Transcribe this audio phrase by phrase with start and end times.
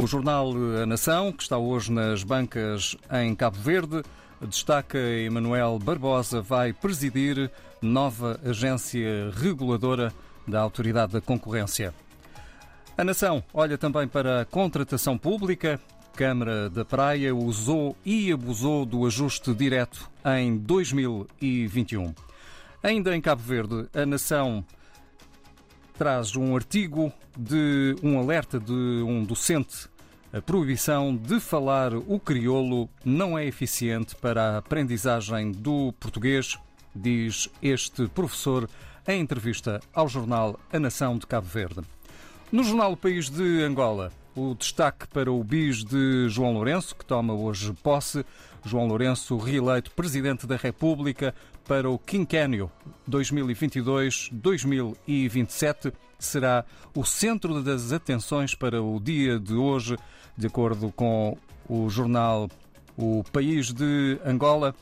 [0.00, 4.04] O jornal A Nação, que está hoje nas bancas em Cabo Verde,
[4.40, 7.50] destaca Emanuel Barbosa vai presidir
[7.82, 10.12] nova agência reguladora
[10.46, 11.92] da Autoridade da Concorrência.
[12.96, 15.80] A Nação olha também para a contratação pública.
[16.14, 22.14] Câmara da Praia usou e abusou do ajuste direto em 2021.
[22.84, 24.64] Ainda em Cabo Verde, a Nação
[25.98, 29.88] traz um artigo de um alerta de um docente.
[30.32, 36.56] A proibição de falar o crioulo não é eficiente para a aprendizagem do português,
[36.94, 38.70] diz este professor
[39.08, 41.80] em entrevista ao jornal A Nação de Cabo Verde.
[42.52, 47.04] No jornal O País de Angola, o destaque para o bis de João Lourenço, que
[47.04, 48.24] toma hoje posse.
[48.64, 51.34] João Lourenço, reeleito Presidente da República
[51.68, 52.72] para o quinquênio
[53.08, 56.64] 2022-2027, será
[56.94, 59.98] o centro das atenções para o dia de hoje,
[60.34, 61.36] de acordo com
[61.68, 62.48] o jornal
[62.96, 64.74] O País de Angola.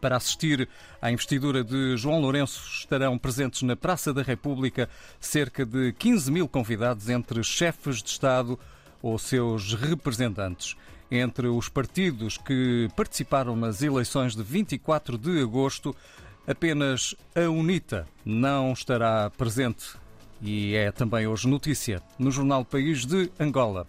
[0.00, 0.68] Para assistir
[1.00, 4.90] à investidura de João Lourenço estarão presentes na Praça da República
[5.20, 8.58] cerca de 15 mil convidados, entre chefes de Estado
[9.00, 10.74] ou seus representantes.
[11.14, 15.94] Entre os partidos que participaram nas eleições de 24 de agosto,
[16.44, 19.96] apenas a UNITA não estará presente
[20.42, 23.86] e é também hoje notícia no Jornal País de Angola.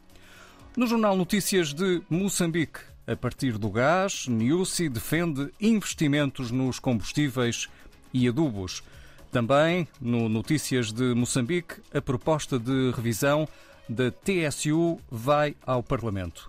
[0.78, 7.68] No Jornal Notícias de Moçambique, a partir do gás, Niusi defende investimentos nos combustíveis
[8.14, 8.84] e adubos.
[9.32, 13.48] Também, no Notícias de Moçambique, a proposta de revisão
[13.90, 16.48] da TSU vai ao Parlamento.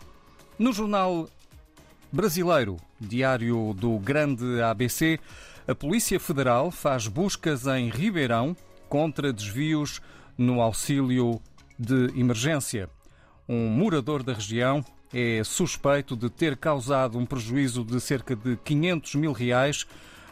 [0.58, 1.28] No jornal
[2.10, 5.20] brasileiro, Diário do Grande ABC,
[5.68, 8.56] a Polícia Federal faz buscas em Ribeirão
[8.88, 10.00] contra desvios
[10.38, 11.42] no auxílio
[11.78, 12.88] de emergência.
[13.46, 19.14] Um morador da região é suspeito de ter causado um prejuízo de cerca de 500
[19.16, 19.86] mil reais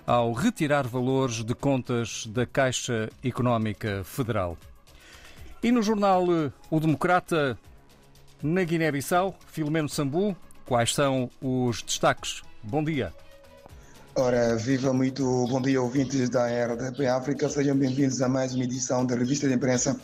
[0.06, 4.56] ao retirar valores de contas da Caixa Económica Federal.
[5.62, 6.24] E no jornal
[6.70, 7.58] O Democrata,
[8.44, 12.43] na Guiné-Bissau, Filomeno Sambu, quais são os destaques?
[12.62, 13.10] Bom dia.
[14.15, 17.49] Ora, viva muito bom dia, ouvintes da RDP África.
[17.49, 19.99] Sejam bem-vindos a mais uma edição da revista de imprensa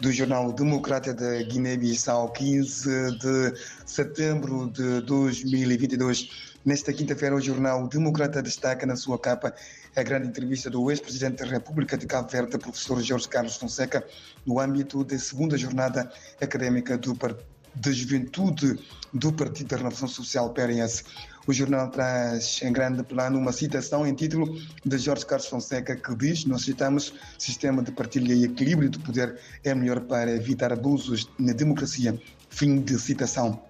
[0.00, 3.54] do Jornal Democrata da Guiné-Bissau, 15 de
[3.86, 6.54] setembro de 2022.
[6.64, 9.54] Nesta quinta-feira, o Jornal Democrata destaca na sua capa
[9.94, 14.04] a grande entrevista do ex-presidente da República de Cabo Verde, professor Jorge Carlos Fonseca,
[14.44, 17.14] no âmbito da segunda jornada académica do
[17.74, 18.78] de Juventude
[19.12, 21.04] do Partido da Renovação Social Periense.
[21.46, 26.14] O jornal traz em grande plano uma citação em título de Jorge Carlos Fonseca que
[26.16, 31.28] diz: Nós citamos sistema de partilha e equilíbrio de poder é melhor para evitar abusos
[31.38, 32.18] na democracia.
[32.48, 33.62] Fim de citação.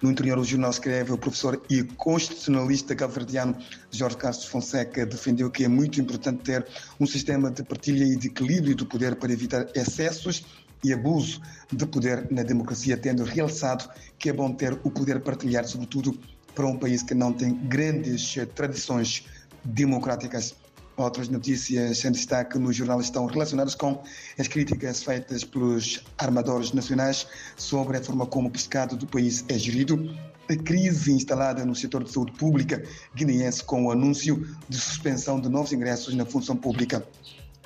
[0.00, 3.56] No interior, o jornal escreve o professor e constitucionalista cabo-verdiano
[3.90, 6.66] Jorge Carlos Fonseca defendeu que é muito importante ter
[7.00, 10.44] um sistema de partilha e de equilíbrio do poder para evitar excessos
[10.84, 11.40] e abuso
[11.72, 16.16] de poder na democracia, tendo realçado que é bom ter o poder partilhado, sobretudo
[16.54, 19.24] para um país que não tem grandes tradições
[19.64, 20.54] democráticas.
[20.96, 24.00] Outras notícias em destaque no jornal estão relacionadas com
[24.38, 29.58] as críticas feitas pelos armadores nacionais sobre a forma como o pescado do país é
[29.58, 30.14] gerido,
[30.48, 32.84] a crise instalada no setor de saúde pública
[33.14, 37.04] guineense com o anúncio de suspensão de novos ingressos na função pública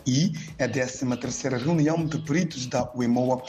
[0.08, 3.42] e a 13 terceira reunião de peritos da UEMOA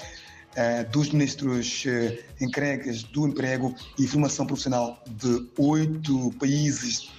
[0.56, 7.10] eh, dos ministros eh, entregues do emprego e formação profissional de oito países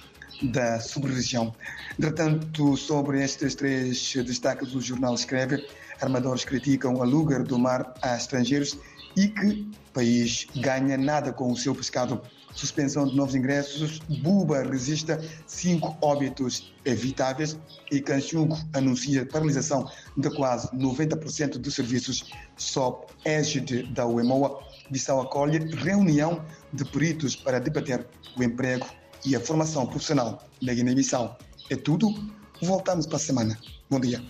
[0.43, 1.53] da sub-região.
[1.97, 5.65] Entretanto, sobre estes três destaques, o jornal escreve:
[5.99, 8.77] armadores criticam aluguer do mar a estrangeiros
[9.15, 12.21] e que o país ganha nada com o seu pescado.
[12.53, 17.57] Suspensão de novos ingressos, Buba resista cinco óbitos evitáveis
[17.89, 24.59] e Canchungo anuncia paralisação de quase 90% dos serviços sob égide da UEMOA.
[24.89, 26.43] Bissau acolhe reunião
[26.73, 28.05] de peritos para debater
[28.37, 28.85] o emprego
[29.25, 31.37] e a formação profissional na Guiné-Bissau.
[31.69, 32.13] É tudo.
[32.61, 33.57] Voltamos para a semana.
[33.89, 34.21] Bom dia.